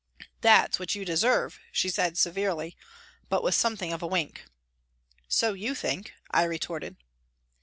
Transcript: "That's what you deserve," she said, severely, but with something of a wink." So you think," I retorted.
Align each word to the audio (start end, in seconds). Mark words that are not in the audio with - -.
"That's 0.49 0.79
what 0.79 0.95
you 0.95 1.05
deserve," 1.05 1.59
she 1.71 1.87
said, 1.87 2.17
severely, 2.17 2.75
but 3.29 3.43
with 3.43 3.53
something 3.53 3.93
of 3.93 4.01
a 4.01 4.07
wink." 4.07 4.45
So 5.39 5.53
you 5.53 5.75
think," 5.75 6.13
I 6.31 6.41
retorted. 6.45 6.95